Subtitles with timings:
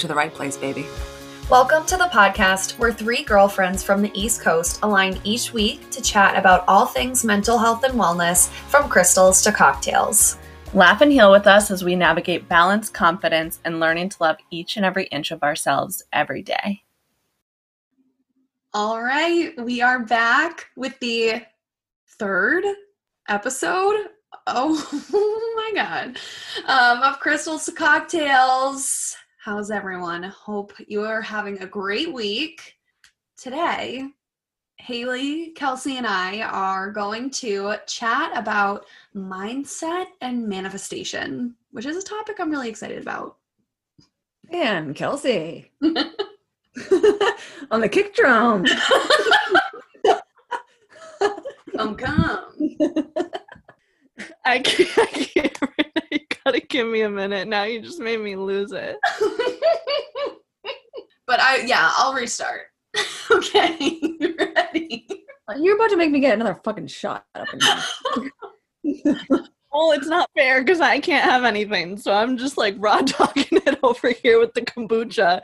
[0.00, 0.86] to the right place, baby.
[1.50, 6.00] Welcome to the podcast where three girlfriends from the East Coast align each week to
[6.00, 10.38] chat about all things mental health and wellness, from crystals to cocktails.
[10.72, 14.76] Laugh and heal with us as we navigate balance, confidence, and learning to love each
[14.76, 16.82] and every inch of ourselves every day.
[18.72, 21.42] All right, we are back with the
[22.18, 22.64] third
[23.28, 23.96] episode.
[24.46, 26.16] Oh, my God.
[26.66, 29.16] Um, of Crystals to Cocktails.
[29.42, 30.22] How's everyone?
[30.24, 32.76] Hope you are having a great week.
[33.38, 34.06] Today,
[34.76, 38.84] Haley, Kelsey, and I are going to chat about
[39.16, 43.38] mindset and manifestation, which is a topic I'm really excited about.
[44.50, 45.72] And Kelsey
[47.70, 48.66] on the kick drum.
[51.74, 52.44] come, come.
[54.44, 55.58] I can't, I can't.
[56.50, 57.46] You gotta give me a minute.
[57.46, 58.96] Now you just made me lose it.
[61.28, 62.62] but I, yeah, I'll restart.
[63.30, 64.00] okay,
[64.36, 65.06] ready?
[65.60, 67.60] You're about to make me get another fucking shot up in
[68.82, 69.12] here.
[69.72, 73.46] well, it's not fair because I can't have anything, so I'm just like raw talking
[73.64, 75.42] it over here with the kombucha.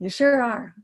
[0.00, 0.74] you sure are.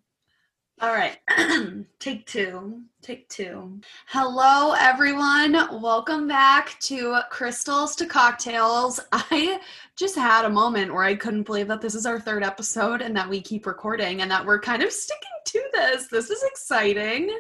[0.81, 1.19] All right,
[1.99, 2.84] take two.
[3.03, 3.81] Take two.
[4.09, 5.53] Hello, everyone.
[5.81, 9.01] Welcome back to Crystals to Cocktails.
[9.12, 9.59] I
[9.97, 13.17] just had a moment where I couldn't believe that this is our third episode and
[13.17, 16.09] that we keep recording and that we're kind of sticking to this.
[16.09, 17.34] This is exciting.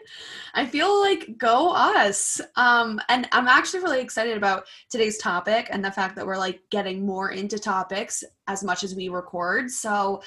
[0.54, 2.40] I feel like go us.
[2.56, 6.62] Um, and I'm actually really excited about today's topic and the fact that we're like
[6.70, 9.70] getting more into topics as much as we record.
[9.70, 10.22] So,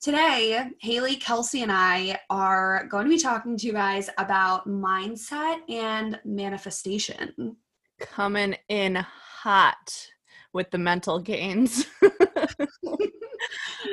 [0.00, 5.58] Today, Haley, Kelsey, and I are going to be talking to you guys about mindset
[5.68, 7.56] and manifestation.
[8.00, 10.08] Coming in hot
[10.52, 11.86] with the mental gains.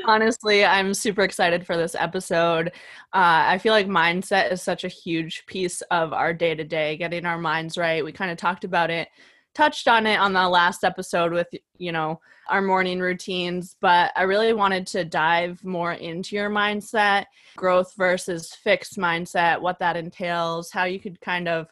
[0.05, 2.67] Honestly, I'm super excited for this episode.
[3.13, 6.97] Uh, I feel like mindset is such a huge piece of our day to day,
[6.97, 8.03] getting our minds right.
[8.03, 9.09] We kind of talked about it
[9.55, 14.21] touched on it on the last episode with you know our morning routines but i
[14.21, 20.69] really wanted to dive more into your mindset growth versus fixed mindset what that entails
[20.71, 21.67] how you could kind of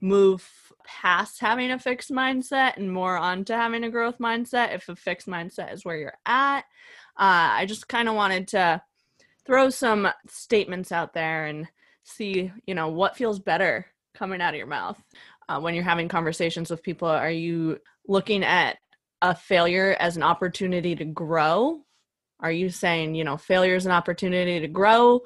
[0.00, 0.48] move
[0.84, 5.26] past having a fixed mindset and more onto having a growth mindset if a fixed
[5.26, 6.60] mindset is where you're at.
[7.18, 8.80] Uh, i just kind of wanted to
[9.44, 11.68] throw some statements out there and
[12.04, 15.02] see you know what feels better coming out of your mouth
[15.48, 18.78] uh, when you're having conversations with people are you looking at
[19.22, 21.80] a failure as an opportunity to grow?
[22.40, 25.20] Are you saying you know failure is an opportunity to grow?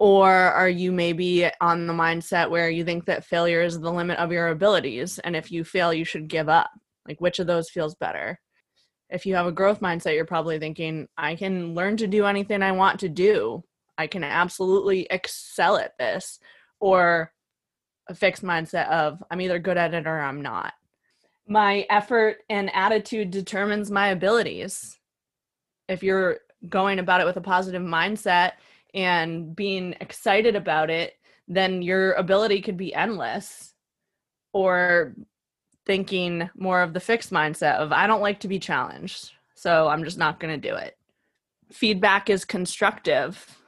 [0.00, 4.18] Or are you maybe on the mindset where you think that failure is the limit
[4.18, 6.70] of your abilities and if you fail you should give up?
[7.06, 8.40] Like which of those feels better?
[9.08, 12.62] If you have a growth mindset you're probably thinking i can learn to do anything
[12.62, 13.62] i want to do.
[13.96, 16.38] I can absolutely excel at this.
[16.80, 17.32] Or
[18.08, 20.74] a fixed mindset of I'm either good at it or I'm not.
[21.46, 24.98] My effort and attitude determines my abilities.
[25.88, 26.38] If you're
[26.68, 28.52] going about it with a positive mindset
[28.94, 31.14] and being excited about it,
[31.46, 33.74] then your ability could be endless.
[34.52, 35.14] Or
[35.84, 40.04] thinking more of the fixed mindset of I don't like to be challenged, so I'm
[40.04, 40.96] just not going to do it.
[41.72, 43.58] Feedback is constructive.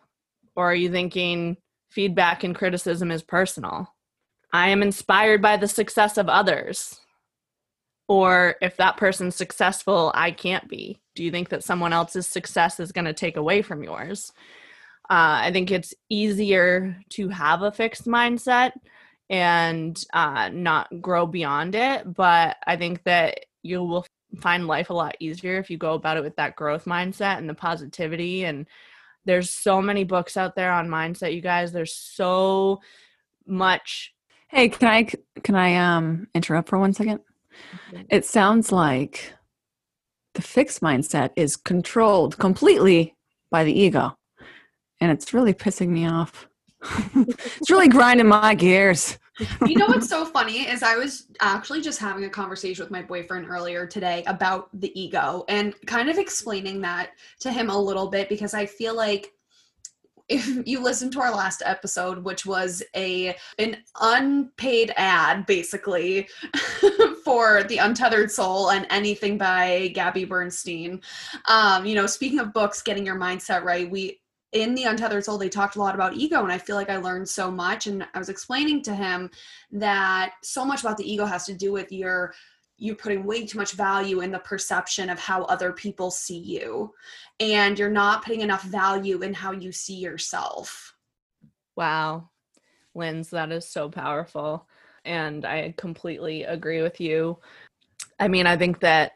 [0.55, 1.57] Or are you thinking
[1.91, 3.93] feedback and criticism is personal?
[4.57, 6.99] I am inspired by the success of others.
[8.09, 10.99] Or if that person's successful, I can't be.
[11.15, 14.33] Do you think that someone else's success is going to take away from yours?
[15.11, 18.73] Uh, I think it's easier to have a fixed mindset
[19.29, 22.15] and uh, not grow beyond it.
[22.15, 24.07] But I think that you will
[24.41, 27.49] find life a lot easier if you go about it with that growth mindset and
[27.49, 28.45] the positivity.
[28.45, 28.67] And
[29.27, 31.73] there's so many books out there on mindset, you guys.
[31.73, 32.81] There's so
[33.47, 34.15] much
[34.49, 35.05] Hey, can I
[35.43, 37.21] can I um interrupt for one second?
[37.91, 38.03] Mm-hmm.
[38.11, 39.33] It sounds like
[40.35, 43.17] the fixed mindset is controlled completely
[43.51, 44.17] by the ego.
[45.01, 46.47] And it's really pissing me off.
[47.15, 49.19] it's really grinding my gears.
[49.67, 53.03] you know what's so funny is I was actually just having a conversation with my
[53.03, 57.11] boyfriend earlier today about the ego and kind of explaining that
[57.41, 59.33] to him a little bit because I feel like
[60.29, 66.29] if you listened to our last episode which was a an unpaid ad basically
[67.25, 71.01] for the untethered soul and anything by gabby bernstein.
[71.47, 74.21] Um, you know speaking of books getting your mindset right we
[74.53, 76.97] in the untethered soul they talked a lot about ego and i feel like i
[76.97, 79.29] learned so much and i was explaining to him
[79.71, 82.33] that so much about the ego has to do with your
[82.79, 86.93] you're putting way too much value in the perception of how other people see you.
[87.41, 90.95] And you're not putting enough value in how you see yourself.
[91.77, 92.31] Wow.
[92.95, 94.67] Linz that is so powerful.
[95.05, 97.39] And i completely agree with you.
[98.19, 99.13] I mean i think that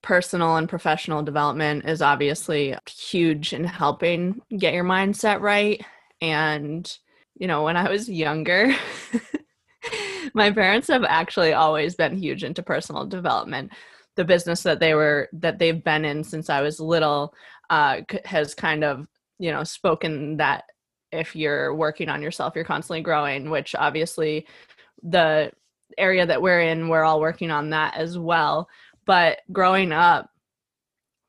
[0.00, 5.84] personal and professional development is obviously huge in helping get your mindset right.
[6.20, 6.90] And
[7.38, 8.74] you know when i was younger
[10.34, 13.72] my parents have actually always been huge into personal development.
[14.16, 17.34] The business that they were that they've been in since I was little
[17.70, 19.06] uh, has kind of
[19.38, 20.64] you know spoken that
[21.10, 23.50] if you're working on yourself, you're constantly growing.
[23.50, 24.46] Which obviously,
[25.02, 25.52] the
[25.98, 28.68] area that we're in, we're all working on that as well.
[29.06, 30.30] But growing up,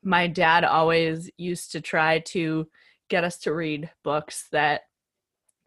[0.02, 2.68] my dad always used to try to
[3.08, 4.82] get us to read books that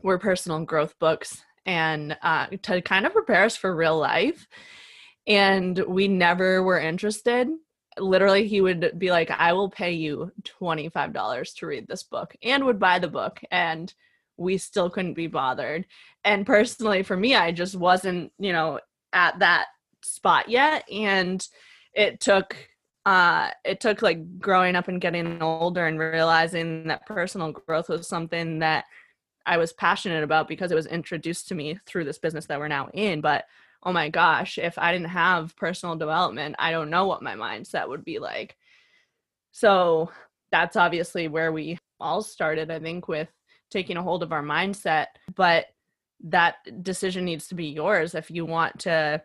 [0.02, 4.48] were personal growth books and uh, to kind of prepare us for real life.
[5.28, 7.50] And we never were interested.
[8.00, 10.32] Literally, he would be like, I will pay you
[10.62, 13.42] $25 to read this book, and would buy the book.
[13.52, 13.94] And
[14.38, 15.86] we still couldn't be bothered.
[16.24, 18.80] And personally, for me, I just wasn't, you know,
[19.12, 19.66] at that
[20.04, 20.90] spot yet.
[20.90, 21.46] And
[21.94, 22.56] it took
[23.06, 28.08] uh, it took like growing up and getting older and realizing that personal growth was
[28.08, 28.84] something that
[29.48, 32.68] I was passionate about because it was introduced to me through this business that we're
[32.68, 33.22] now in.
[33.22, 33.46] But
[33.82, 37.88] oh my gosh, if I didn't have personal development, I don't know what my mindset
[37.88, 38.58] would be like.
[39.52, 40.12] So
[40.52, 43.30] that's obviously where we all started, I think, with
[43.72, 45.08] taking a hold of our mindset.
[45.34, 45.68] But
[46.26, 49.22] that decision needs to be yours if you want to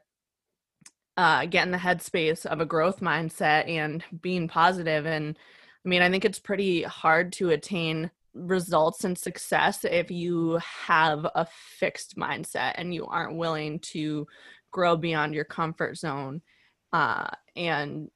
[1.16, 5.04] uh, get in the headspace of a growth mindset and being positive.
[5.04, 5.36] And
[5.84, 11.26] I mean, I think it's pretty hard to attain results and success if you have
[11.34, 14.26] a fixed mindset and you aren't willing to
[14.70, 16.40] grow beyond your comfort zone
[16.93, 18.11] uh, and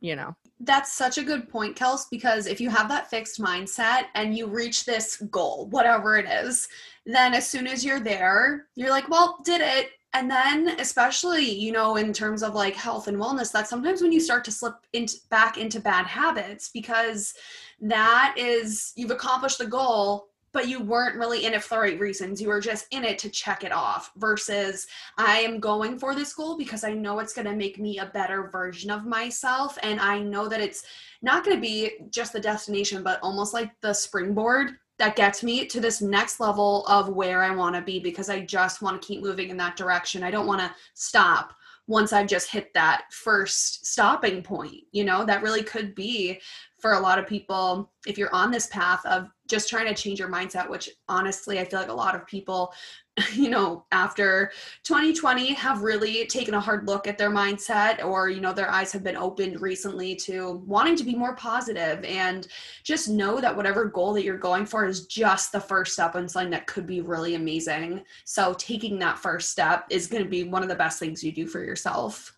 [0.00, 0.36] you know.
[0.60, 4.46] That's such a good point kels because if you have that fixed mindset and you
[4.46, 6.68] reach this goal whatever it is
[7.06, 11.72] then as soon as you're there you're like well did it and then especially you
[11.72, 14.74] know in terms of like health and wellness that sometimes when you start to slip
[14.92, 17.34] into back into bad habits because
[17.80, 22.00] that is you've accomplished the goal but you weren't really in it for the right
[22.00, 22.40] reasons.
[22.40, 24.86] You were just in it to check it off versus
[25.18, 28.06] I am going for this goal because I know it's going to make me a
[28.06, 29.76] better version of myself.
[29.82, 30.84] And I know that it's
[31.22, 35.66] not going to be just the destination, but almost like the springboard that gets me
[35.66, 39.06] to this next level of where I want to be because I just want to
[39.06, 40.22] keep moving in that direction.
[40.22, 41.54] I don't want to stop
[41.86, 44.82] once I've just hit that first stopping point.
[44.92, 46.40] You know, that really could be
[46.78, 50.18] for a lot of people if you're on this path of just trying to change
[50.18, 52.72] your mindset, which honestly, I feel like a lot of people
[53.34, 54.50] you know, after
[54.82, 58.90] 2020 have really taken a hard look at their mindset or, you know, their eyes
[58.90, 62.48] have been opened recently to wanting to be more positive and
[62.82, 66.28] just know that whatever goal that you're going for is just the first step on
[66.28, 68.02] something that could be really amazing.
[68.24, 71.30] So taking that first step is going to be one of the best things you
[71.30, 72.36] do for yourself.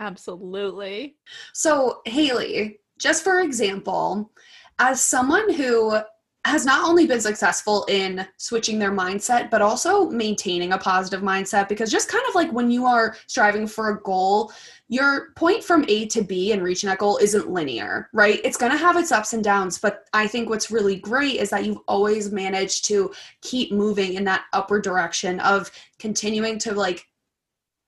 [0.00, 1.16] Absolutely.
[1.54, 4.30] So, Haley, just for example,
[4.78, 5.98] as someone who
[6.46, 11.68] has not only been successful in switching their mindset, but also maintaining a positive mindset.
[11.68, 14.50] Because just kind of like when you are striving for a goal,
[14.88, 18.40] your point from A to B and reaching that goal isn't linear, right?
[18.42, 19.78] It's going to have its ups and downs.
[19.78, 24.24] But I think what's really great is that you've always managed to keep moving in
[24.24, 27.06] that upward direction of continuing to like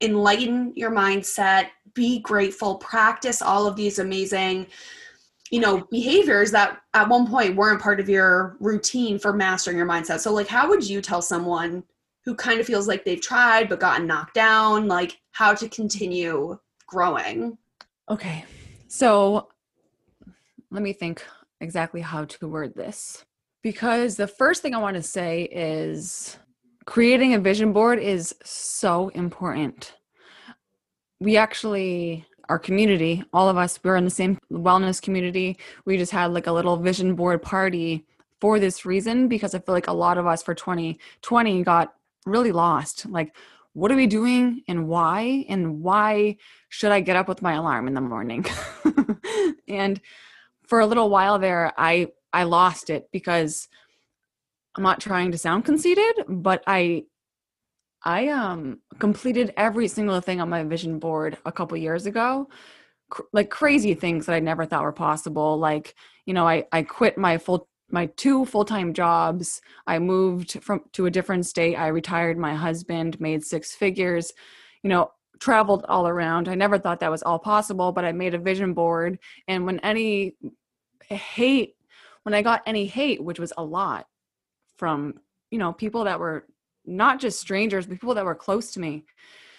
[0.02, 4.66] enlighten your mindset, be grateful, practice all of these amazing
[5.52, 9.87] you know behaviors that at one point weren't part of your routine for mastering your
[9.87, 10.18] mindset.
[10.18, 11.85] So like how would you tell someone
[12.25, 16.59] who kind of feels like they've tried but gotten knocked down like how to continue
[16.87, 17.59] growing?
[18.11, 18.44] Okay.
[18.88, 19.49] So
[20.71, 21.25] let me think
[21.61, 23.25] exactly how to word this.
[23.62, 26.38] Because the first thing i want to say is
[26.87, 29.94] creating a vision board is so important.
[31.21, 35.58] We actually our community, all of us, we're in the same wellness community.
[35.84, 38.04] We just had like a little vision board party
[38.40, 41.94] for this reason because I feel like a lot of us for 2020 got
[42.26, 43.06] really lost.
[43.06, 43.34] Like,
[43.75, 45.44] what are we doing and why?
[45.49, 46.37] And why
[46.68, 48.44] should I get up with my alarm in the morning?
[49.68, 50.00] and
[50.66, 53.68] for a little while there, I I lost it because
[54.75, 57.04] I'm not trying to sound conceited, but I
[58.04, 62.49] I um completed every single thing on my vision board a couple years ago.
[63.11, 65.59] Cr- like crazy things that I never thought were possible.
[65.59, 65.94] Like,
[66.26, 69.61] you know, I I quit my full my two full-time jobs.
[69.87, 71.76] I moved from to a different state.
[71.76, 74.32] I retired my husband, made six figures.
[74.82, 76.49] You know, traveled all around.
[76.49, 79.18] I never thought that was all possible, but I made a vision board.
[79.49, 80.37] And when any
[81.09, 81.75] hate,
[82.23, 84.06] when I got any hate, which was a lot
[84.76, 85.14] from,
[85.50, 86.47] you know, people that were
[86.85, 89.05] not just strangers, but people that were close to me.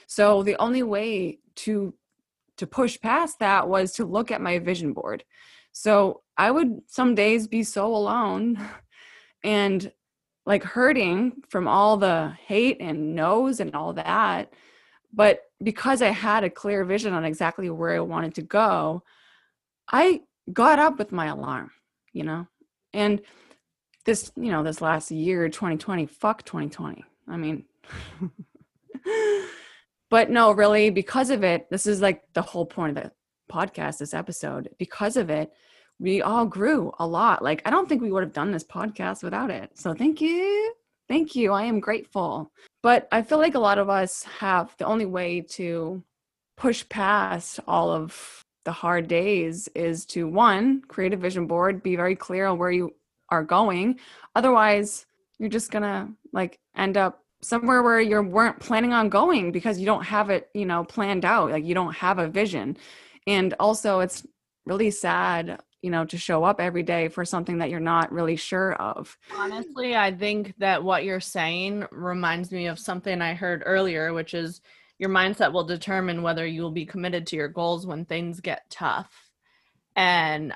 [0.07, 1.93] So the only way to
[2.57, 5.23] to push past that was to look at my vision board.
[5.71, 8.59] So I would some days be so alone
[9.43, 9.91] and
[10.45, 14.53] like hurting from all the hate and no's and all that.
[15.13, 19.03] But because I had a clear vision on exactly where I wanted to go,
[19.91, 21.71] I got up with my alarm,
[22.11, 22.47] you know?
[22.93, 23.21] And
[24.05, 27.05] this, you know, this last year, 2020, fuck 2020.
[27.27, 27.65] I mean,
[30.09, 33.11] but no, really, because of it, this is like the whole point of the
[33.51, 34.69] podcast, this episode.
[34.77, 35.51] Because of it,
[35.99, 37.43] we all grew a lot.
[37.43, 39.71] Like, I don't think we would have done this podcast without it.
[39.77, 40.73] So, thank you.
[41.07, 41.51] Thank you.
[41.51, 42.51] I am grateful.
[42.81, 46.03] But I feel like a lot of us have the only way to
[46.57, 51.95] push past all of the hard days is to one, create a vision board, be
[51.95, 52.93] very clear on where you
[53.29, 53.99] are going.
[54.35, 55.05] Otherwise,
[55.43, 59.85] you're just to like end up somewhere where you weren't planning on going because you
[59.85, 61.51] don't have it, you know, planned out.
[61.51, 62.77] Like you don't have a vision.
[63.27, 64.25] And also, it's
[64.65, 68.37] really sad you know to show up every day for something that you're not really
[68.37, 73.61] sure of honestly i think that what you're saying reminds me of something i heard
[73.65, 74.61] earlier which is
[74.97, 78.61] your mindset will determine whether you will be committed to your goals when things get
[78.69, 79.11] tough
[79.97, 80.53] and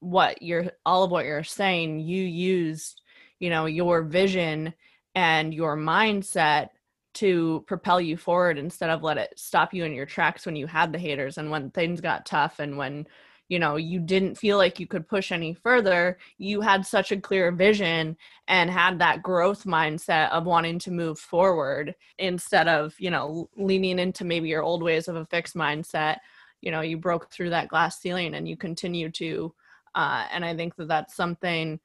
[0.00, 3.00] what you're all of what you're saying you used
[3.38, 4.72] you know your vision
[5.14, 6.68] and your mindset
[7.14, 10.66] to propel you forward instead of let it stop you in your tracks when you
[10.66, 13.06] had the haters and when things got tough and when
[13.48, 16.18] you know you didn't feel like you could push any further.
[16.36, 18.16] You had such a clear vision
[18.48, 23.98] and had that growth mindset of wanting to move forward instead of you know leaning
[23.98, 26.18] into maybe your old ways of a fixed mindset.
[26.60, 29.54] You know you broke through that glass ceiling and you continue to
[29.94, 31.80] uh, and i think that that's something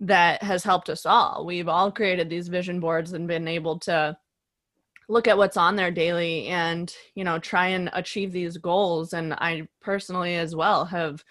[0.00, 1.44] that has helped us all.
[1.44, 4.16] We've all created these vision boards and been able to
[5.08, 9.12] look at what's on there daily and you know try and achieve these goals.
[9.12, 11.24] And i personally as well have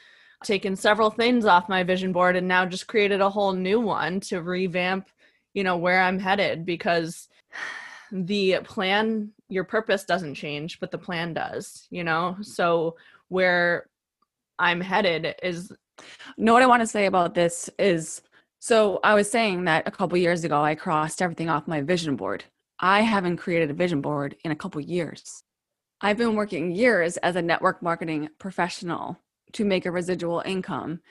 [0.44, 4.20] taken several things off my vision board and now just created a whole new one
[4.22, 5.10] to revamp
[5.54, 7.28] you know where i'm headed because
[8.12, 12.38] the plan your purpose doesn't change but the plan does you know?
[12.42, 12.96] So
[13.28, 13.88] where
[14.58, 15.74] i'm headed is
[16.38, 18.22] know what i want to say about this is
[18.60, 22.16] so i was saying that a couple years ago i crossed everything off my vision
[22.16, 22.44] board
[22.80, 25.44] I haven't created a vision board in a couple years.
[26.02, 29.20] I've been working years as a network marketing professional
[29.54, 31.02] to make a residual income.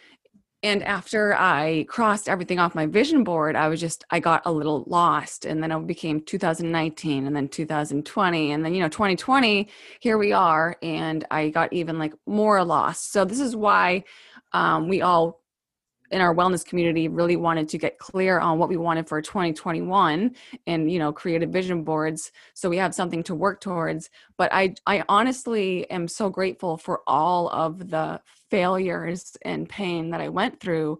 [0.62, 4.50] And after I crossed everything off my vision board, I was just, I got a
[4.50, 5.44] little lost.
[5.44, 8.52] And then it became 2019 and then 2020.
[8.52, 9.68] And then, you know, 2020,
[10.00, 10.76] here we are.
[10.82, 13.12] And I got even like more lost.
[13.12, 14.04] So this is why
[14.52, 15.42] um, we all
[16.10, 20.34] in our wellness community really wanted to get clear on what we wanted for 2021
[20.66, 22.32] and you know creative vision boards.
[22.54, 24.10] So we have something to work towards.
[24.36, 30.20] But i i honestly am so grateful for all of the failures and pain that
[30.20, 30.98] i went through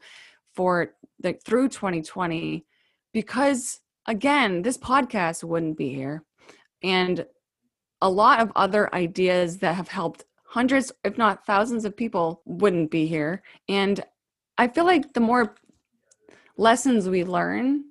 [0.55, 2.67] for the through 2020
[3.13, 6.25] because again this podcast wouldn't be here.
[6.83, 7.27] And
[8.01, 12.91] a lot of other ideas that have helped hundreds if not thousands of people wouldn't
[12.91, 13.43] be here.
[13.69, 14.03] And
[14.59, 15.55] I feel like the more
[16.57, 17.85] lessons we learn,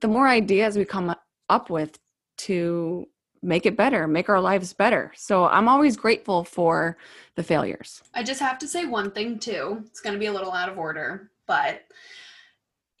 [0.00, 1.14] the more ideas we come
[1.48, 1.98] up with
[2.38, 3.06] to
[3.42, 5.12] make it better, make our lives better.
[5.16, 6.98] So I'm always grateful for
[7.36, 8.02] the failures.
[8.12, 9.82] I just have to say one thing too.
[9.86, 11.82] It's going to be a little out of order, but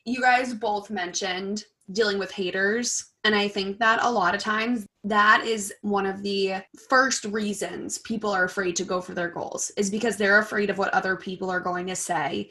[0.04, 3.12] you guys both mentioned dealing with haters.
[3.24, 6.54] And I think that a lot of times that is one of the
[6.88, 10.78] first reasons people are afraid to go for their goals is because they're afraid of
[10.78, 12.50] what other people are going to say.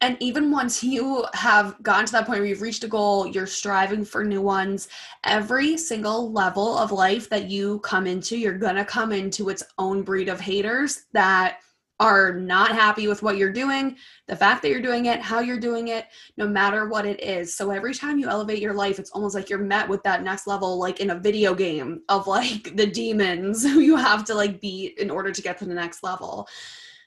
[0.00, 3.46] And even once you have gotten to that point where you've reached a goal, you're
[3.46, 4.88] striving for new ones,
[5.24, 9.62] every single level of life that you come into, you're going to come into its
[9.78, 11.58] own breed of haters that
[11.98, 13.96] are not happy with what you're doing,
[14.28, 17.56] the fact that you're doing it, how you're doing it, no matter what it is.
[17.56, 20.46] So every time you elevate your life, it's almost like you're met with that next
[20.46, 24.60] level, like in a video game of like the demons who you have to like
[24.60, 26.46] beat in order to get to the next level.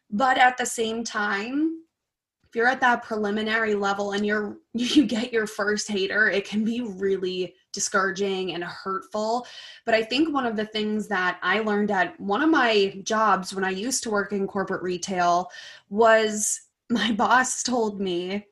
[0.09, 1.83] But at the same time,
[2.49, 6.63] if you're at that preliminary level and you're you get your first hater, it can
[6.63, 9.45] be really discouraging and hurtful.
[9.85, 13.53] But I think one of the things that I learned at one of my jobs
[13.53, 15.51] when I used to work in corporate retail
[15.89, 18.47] was my boss told me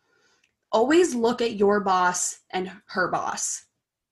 [0.72, 3.66] always look at your boss and her boss.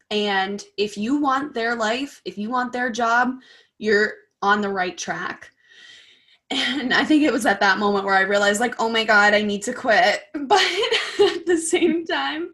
[0.10, 3.36] And if you want their life, if you want their job,
[3.78, 5.52] you're on the right track.
[6.52, 9.34] And I think it was at that moment where I realized, like, oh my God,
[9.34, 10.22] I need to quit.
[10.34, 12.52] But at the same time,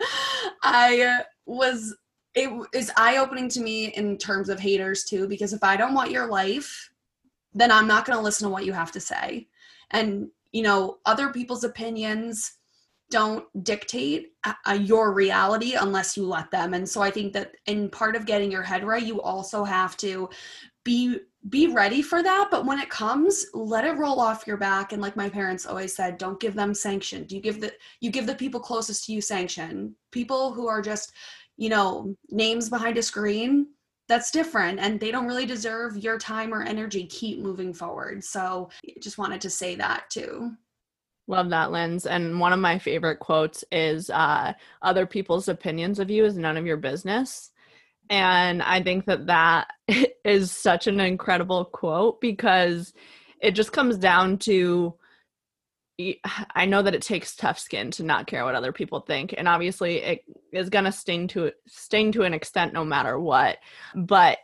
[0.63, 1.95] I was,
[2.35, 5.93] it is eye opening to me in terms of haters too, because if I don't
[5.93, 6.89] want your life,
[7.53, 9.47] then I'm not going to listen to what you have to say.
[9.89, 12.53] And, you know, other people's opinions,
[13.11, 17.89] don't dictate uh, your reality unless you let them and so i think that in
[17.89, 20.29] part of getting your head right you also have to
[20.83, 21.19] be
[21.49, 24.93] be ready for that but when it comes let it roll off your back.
[24.93, 27.23] And like my parents always said don't give them sanction.
[27.23, 29.95] Do you give the you give the people closest to you sanction.
[30.11, 31.13] People who are just
[31.57, 33.67] you know names behind a screen
[34.11, 34.77] that's different.
[34.79, 37.05] And they don't really deserve your time or energy.
[37.07, 38.23] Keep moving forward.
[38.23, 38.69] So
[38.99, 40.51] just wanted to say that too.
[41.27, 42.05] Love that Linz.
[42.05, 46.57] And one of my favorite quotes is uh, other people's opinions of you is none
[46.57, 47.50] of your business.
[48.11, 49.69] And I think that that
[50.25, 52.93] is such an incredible quote because
[53.41, 54.93] it just comes down to
[56.55, 59.47] I know that it takes tough skin to not care what other people think and
[59.47, 63.59] obviously it is going to sting to sting to an extent no matter what
[63.93, 64.39] but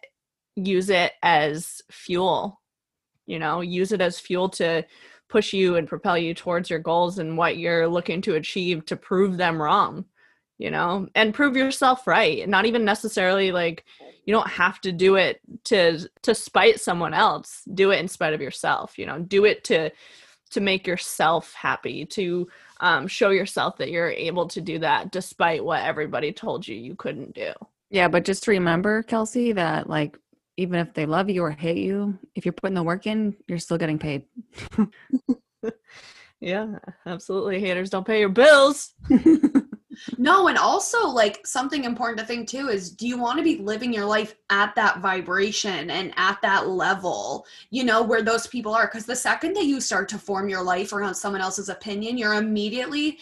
[0.56, 2.60] use it as fuel
[3.28, 3.62] you know?
[3.62, 4.84] Use it as fuel to
[5.30, 8.96] push you and propel you towards your goals and what you're looking to achieve to
[8.96, 10.06] prove them wrong
[10.58, 13.86] you know and prove yourself right not even necessarily like
[14.26, 18.34] you don't have to do it to to spite someone else do it in spite
[18.34, 19.90] of yourself you know do it to
[20.50, 22.48] to make yourself happy to
[22.80, 26.96] um, show yourself that you're able to do that despite what everybody told you you
[26.96, 27.52] couldn't do
[27.90, 30.18] yeah but just remember kelsey that like
[30.58, 33.60] even if they love you or hate you, if you're putting the work in, you're
[33.60, 34.24] still getting paid.
[36.42, 37.60] yeah, absolutely.
[37.60, 38.94] Haters don't pay your bills.
[40.18, 43.58] no, and also like something important to think too is do you want to be
[43.58, 48.74] living your life at that vibration and at that level, you know, where those people
[48.74, 48.88] are?
[48.88, 52.36] Because the second that you start to form your life around someone else's opinion, you're
[52.36, 53.20] immediately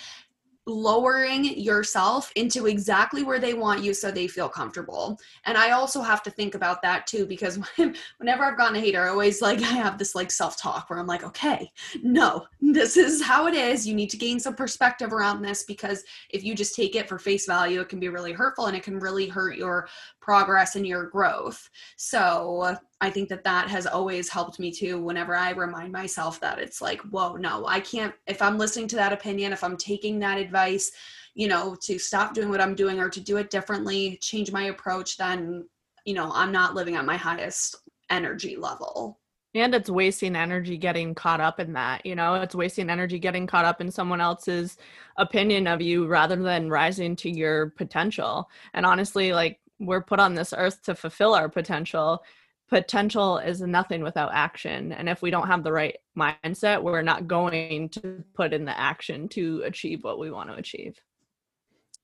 [0.67, 5.19] lowering yourself into exactly where they want you so they feel comfortable.
[5.45, 7.59] And I also have to think about that too because
[8.17, 11.07] whenever I've gotten a hater, I always like I have this like self-talk where I'm
[11.07, 13.87] like, okay, no, this is how it is.
[13.87, 17.19] You need to gain some perspective around this because if you just take it for
[17.19, 19.87] face value, it can be really hurtful and it can really hurt your
[20.25, 21.69] progress and your growth.
[21.97, 24.99] So I think that that has always helped me too.
[24.99, 28.95] Whenever I remind myself that it's like, whoa, no, I can't, if I'm listening to
[28.95, 30.91] that opinion, if I'm taking that advice,
[31.35, 34.63] you know, to stop doing what I'm doing or to do it differently, change my
[34.63, 35.69] approach, then,
[36.05, 37.75] you know, I'm not living at my highest
[38.09, 39.19] energy level.
[39.53, 43.45] And it's wasting energy getting caught up in that, you know, it's wasting energy getting
[43.45, 44.77] caught up in someone else's
[45.17, 48.49] opinion of you rather than rising to your potential.
[48.73, 52.23] And honestly, like, we're put on this earth to fulfill our potential
[52.67, 54.91] potential is nothing without action.
[54.91, 58.79] And if we don't have the right mindset we're not going to put in the
[58.79, 60.99] action to achieve what we want to achieve.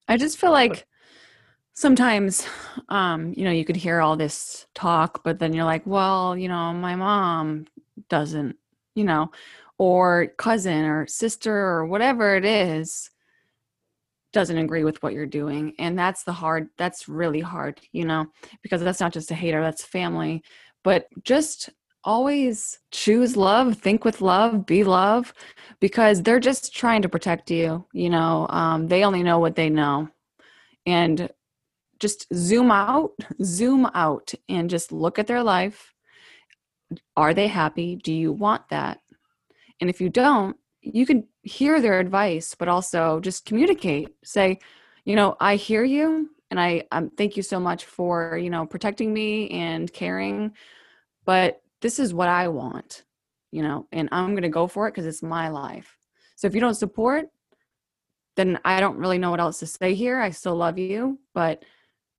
[0.07, 0.85] I just feel like
[1.73, 2.45] sometimes
[2.89, 6.49] um you know you could hear all this talk but then you're like well you
[6.49, 7.65] know my mom
[8.09, 8.57] doesn't
[8.93, 9.31] you know
[9.77, 13.09] or cousin or sister or whatever it is
[14.33, 18.25] doesn't agree with what you're doing and that's the hard that's really hard you know
[18.61, 20.41] because that's not just a hater that's family
[20.83, 21.69] but just
[22.03, 25.33] always choose love think with love be love
[25.79, 29.69] because they're just trying to protect you you know um, they only know what they
[29.69, 30.09] know
[30.85, 31.29] and
[32.01, 33.11] just zoom out
[33.43, 35.93] zoom out and just look at their life.
[37.15, 37.95] Are they happy?
[37.95, 38.99] Do you want that?
[39.79, 44.09] And if you don't you can hear their advice, but also just communicate.
[44.23, 44.59] Say,
[45.05, 48.65] you know, I hear you and I um, thank you so much for, you know,
[48.65, 50.53] protecting me and caring,
[51.25, 53.03] but this is what I want,
[53.51, 55.97] you know, and I'm going to go for it because it's my life.
[56.35, 57.25] So if you don't support,
[58.35, 60.19] then I don't really know what else to say here.
[60.19, 61.63] I still love you, but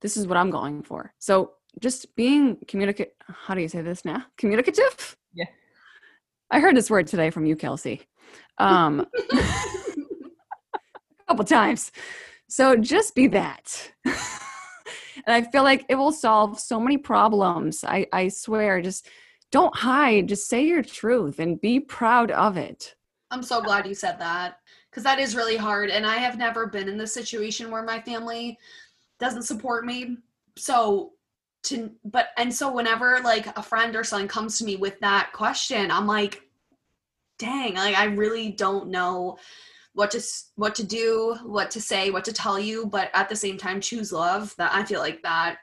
[0.01, 1.13] this is what I'm going for.
[1.19, 4.25] So just being communicate how do you say this now?
[4.37, 5.17] Communicative?
[5.33, 5.45] Yeah.
[6.51, 8.01] I heard this word today from you, Kelsey
[8.57, 9.37] um, a
[11.27, 11.91] couple times.
[12.47, 13.91] So just be that.
[14.05, 14.15] and
[15.27, 17.83] I feel like it will solve so many problems.
[17.83, 19.07] I, I swear, just
[19.51, 22.95] don't hide, just say your truth and be proud of it.
[23.31, 25.89] I'm so glad you said that because that is really hard.
[25.89, 28.59] And I have never been in the situation where my family
[29.19, 30.17] doesn't support me.
[30.55, 31.13] So
[31.63, 35.31] to but and so whenever like a friend or someone comes to me with that
[35.33, 36.42] question, I'm like,
[37.39, 39.37] dang, like I really don't know
[39.93, 40.21] what to
[40.55, 43.79] what to do, what to say, what to tell you, but at the same time
[43.79, 44.55] choose love.
[44.57, 45.57] That I feel like that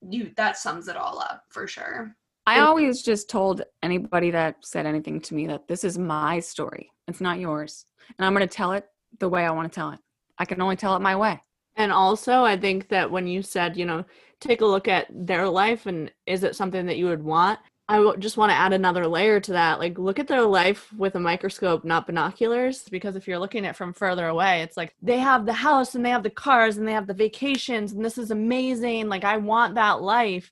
[0.00, 2.14] you that sums it all up for sure.
[2.46, 6.90] I always just told anybody that said anything to me that this is my story.
[7.06, 7.86] It's not yours.
[8.18, 8.86] And I'm going to tell it
[9.20, 10.00] the way I want to tell it.
[10.38, 11.40] I can only tell it my way.
[11.76, 14.04] And also, I think that when you said, you know,
[14.40, 17.60] take a look at their life and is it something that you would want?
[17.88, 19.78] I just want to add another layer to that.
[19.78, 22.84] Like, look at their life with a microscope, not binoculars.
[22.88, 26.04] Because if you're looking at from further away, it's like they have the house and
[26.04, 29.08] they have the cars and they have the vacations and this is amazing.
[29.08, 30.50] Like, I want that life.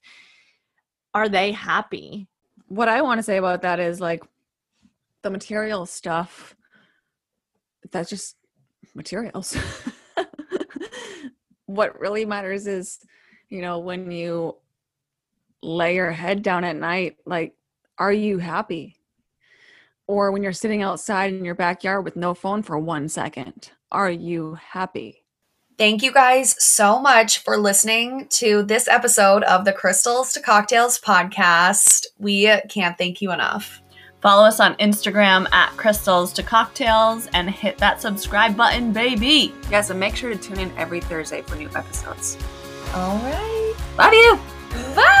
[1.13, 2.27] Are they happy?
[2.67, 4.23] What I want to say about that is like
[5.21, 6.55] the material stuff,
[7.91, 8.35] that's just
[8.93, 9.57] materials.
[11.65, 12.99] what really matters is,
[13.49, 14.55] you know, when you
[15.61, 17.53] lay your head down at night, like,
[17.97, 18.95] are you happy?
[20.07, 24.09] Or when you're sitting outside in your backyard with no phone for one second, are
[24.09, 25.17] you happy?
[25.77, 30.99] Thank you guys so much for listening to this episode of the Crystals to Cocktails
[30.99, 32.05] podcast.
[32.19, 33.81] We can't thank you enough.
[34.21, 39.55] Follow us on Instagram at Crystals to Cocktails and hit that subscribe button, baby.
[39.71, 42.37] Yes, and make sure to tune in every Thursday for new episodes.
[42.93, 43.73] All right.
[43.97, 44.39] Love you.
[44.95, 45.20] Bye.